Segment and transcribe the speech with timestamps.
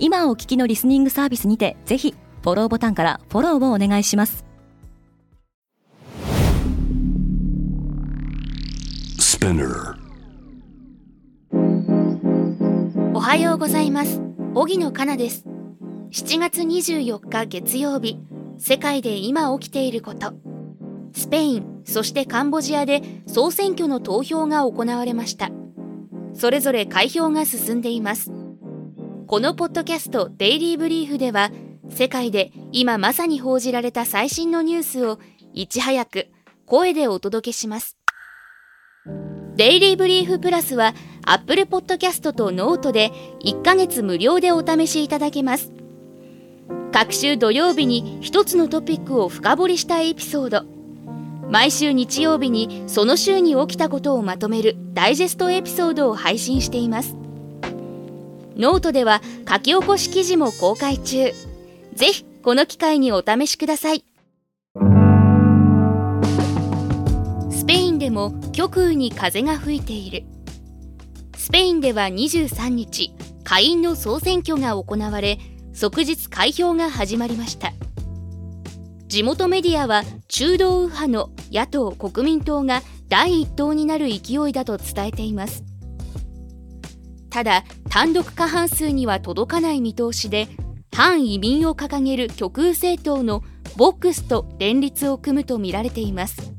[0.00, 4.44] 今お聞きのリスニングサービスにてぜひフォローボタンからフォローをお願いします。
[13.14, 14.20] おはようございます。
[14.54, 15.44] 荻野かなです。
[16.12, 18.18] 7月24日月曜日。
[18.58, 20.32] 世界で今起きていること。
[21.12, 25.50] スペインそしてカンボジアで総選挙の投票が行われました。
[26.34, 28.30] それぞれ開票が進んでいます
[29.28, 31.50] このポッドキャストデイリーブリーフでは
[31.90, 35.18] 世界で今まさに報じられた最新のニュースを
[35.52, 36.28] いち早く
[36.64, 37.98] 声でお届けします。
[39.54, 40.94] デイリーブリーフプラスは
[41.26, 43.10] Apple Podcast とノートで
[43.44, 45.74] 1ヶ月無料でお試しいただけます。
[46.90, 50.64] 各週土曜日に一つのトピックを深掘りしたエピソード。
[51.50, 57.17] 毎週日曜日にその週に起きたことをまとめるダイジェストエピソードを配信しています。
[58.58, 61.32] ノートでは書き起こし記事も公開中。
[61.94, 64.04] ぜひこの機会にお試しください。
[67.52, 70.24] スペインでも極右に風が吹いている。
[71.36, 73.12] スペインでは23日
[73.44, 75.38] 下院の総選挙が行われ
[75.72, 77.72] 即日開票が始まりました。
[79.06, 85.62] 地元メディアは中道右派の野党・国民党が第一党になる勢いだと伝えています。
[87.30, 90.48] ただ単独過半数には届かない見通しで
[90.92, 93.42] 反移民を掲げる極右政党の
[93.76, 96.52] ボックスと連立を組むとみられています。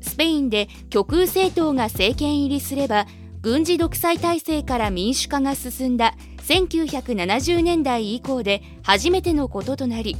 [0.00, 3.06] スペインで極右政党が政権入りすれば
[3.42, 6.14] 軍事独裁体制から民主化が進んだ
[6.46, 10.16] 1970年代以降で初めてのこととなり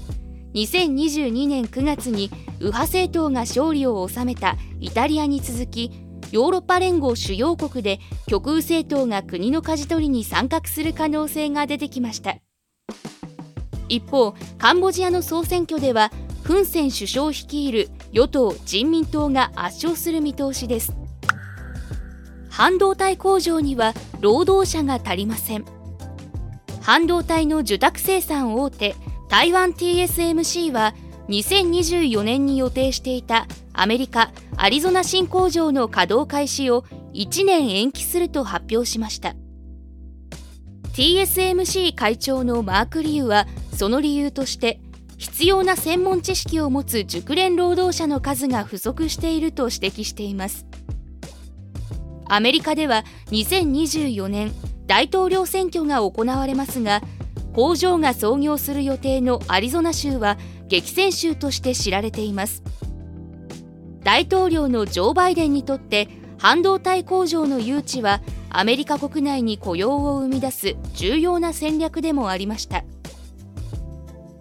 [0.55, 5.91] 2022年9月に右派政党が勝利を収めたイタリアに続き
[6.33, 12.37] ヨーロッパ連合主要国で極右政党が国の舵取りに参画する可能性が出てきました。
[13.89, 20.95] 一方カンボジアの総選挙ではフン・セン首相率いる与党人民党が圧勝する見通しです。
[22.49, 25.65] 半導体工場には労働者が足りません。
[26.81, 28.95] 半導体の受託生産大手
[29.29, 30.95] 台湾 TSMC は
[31.31, 36.83] 2024年に予定していたアメリカ・アリゾナ新工場の稼働開始を
[37.15, 39.37] 1年延期すると発表しました。
[40.93, 44.81] TSMC 会長のマーク・リューはその理由として
[45.19, 50.67] 必要な専門知識を持つ熟練労働者の数が不足していると指摘しています。
[52.27, 54.53] アメリカでは2024年
[54.87, 57.03] 大統領選挙が行われますが
[57.53, 60.37] 工場が創業する予定のアリゾナ州は
[60.71, 62.63] 激戦州として知られています。
[64.05, 66.09] 大統領のジョー・バイデンにとって
[66.39, 72.85] 半導体工場の誘致はアメリカ国内に雇用を生み出す重要な戦略でもありました。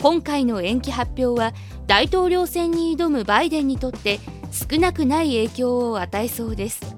[0.02, 1.54] 今回の延期発表は
[1.88, 4.20] 大統領選に挑むバイデンにとって
[4.52, 6.96] 少なくない影響を与えそうです。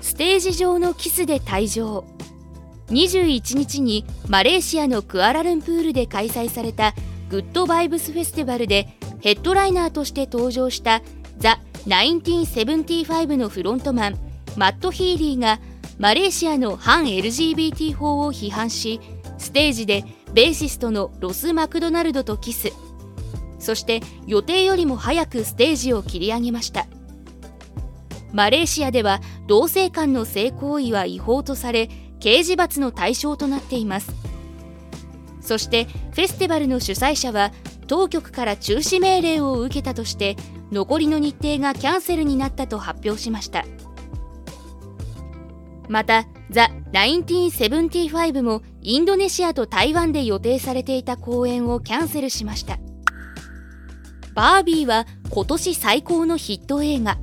[0.00, 2.04] ステージ上のキスで退場。
[2.86, 6.94] 21日にマレーシアのクアラルンプールで開催された
[7.28, 8.88] グッドバイブスフェスティバルで
[9.20, 11.02] ヘッドライナーとして登場した
[11.38, 14.18] ザ・1975のフロントマン
[14.56, 15.60] マット・ヒーリーが
[15.98, 19.00] マレーシアの反 LGBT 法を批判し
[19.38, 22.72] ステージでベーシストのロス・マクドナルドとキス。
[23.58, 26.86] そして予定よりも早くステージを切り上げました。
[28.32, 31.88] マレーシアでは同性間の性行為は違法とされ
[32.20, 34.17] 刑事罰の対象となっています。
[35.48, 37.52] そしてフェスティバルの主催者は
[37.86, 40.36] 当局から中止命令を受けたとして
[40.70, 43.64] 残りの日程がキャンセルになったと発表しました。
[45.88, 52.78] またザ・1975もインドネシアと台湾で予定されていた公演をキャンセルしました。
[54.34, 57.16] バービーは今年最高のヒット映画。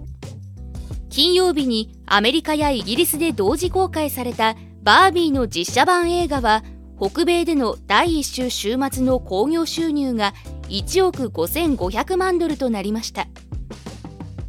[1.11, 6.63] 金曜日にアメリカやイギリスで同時公開されたバービーの実写版映画は
[6.97, 10.33] 北米での第1週週末の興行収入が
[10.69, 13.27] 1億5500万ドルとなりました。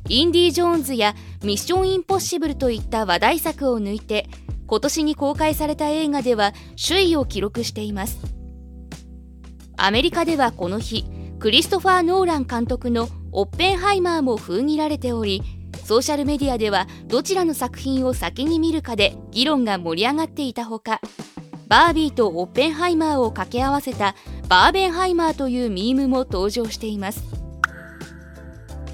[0.08, 4.28] インディ・ジョーンズやミッション・インポッシブルといった話題作を抜いて
[4.68, 8.18] 今年に公開された映画では首位を記録しています。
[9.76, 11.04] アメリカではこの日
[11.38, 15.42] クリストファー・ノーラン監督のオッペンハイマーも封切られており
[15.84, 21.00] ソーシャルメディアではどちらの作品を先に見るかで議論が盛り上がっていたほか
[21.68, 24.14] バービーとオッペンハイマーを掛け合わせた
[24.48, 27.24] バーベンハイマーというミームも登場しています。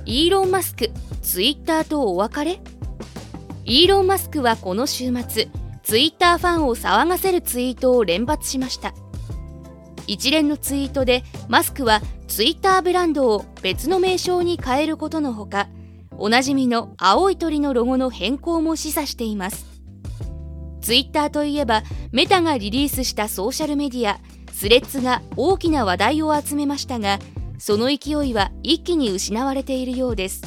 [0.04, 0.90] イーロン・マスク
[1.20, 2.60] ツイッターとお別れ？
[3.64, 5.48] イーロン・マスクはこの週末
[5.82, 8.94] ツイッターファンを騒がせるツイートを連発しました。
[10.06, 15.68] 一連のツイートでマスクはツイッターブランドを別の名称に変えることのほか
[16.18, 19.66] おなじみの青い鳥のロゴの変更も示唆しています。
[20.82, 24.18] ツイッターといえばメタがリリースしたソーシャルメディア
[24.52, 27.18] スレッズが大きな話題を集めましたが
[27.58, 30.42] その勢いは一気に失われているようです。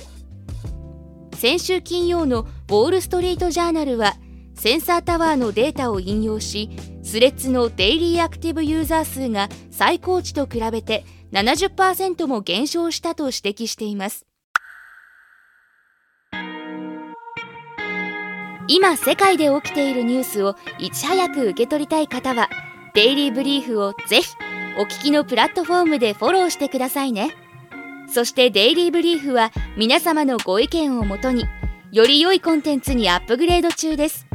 [1.36, 4.16] 先週金曜のウォール・ストリート・ジャーナルは
[4.56, 6.70] センサータワーのデータを引用し
[7.04, 14.26] スレッズのデイリーアクティブユーザー数が最高値と比べて70%も減少したと指摘しています。
[18.68, 22.50] 今世界で起きているニュースをいち早く受け取りたい方は
[22.94, 24.36] デイリーブリーフをぜひ
[24.78, 27.36] お聞きのプラットフォームでフォローしてくださいね。
[28.08, 31.46] そしてデイリーブリーフは皆様のご意見をもとに
[31.92, 34.28] より良いコンテンツにアップグレード中です。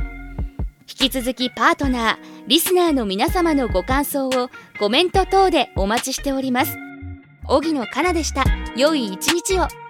[0.88, 2.16] 引き続きパートナー
[2.46, 6.76] リスナーの皆様のご感想をコメント等でお待ちしております。
[7.46, 8.44] 荻野かなでした。
[8.76, 9.89] 良い一日を。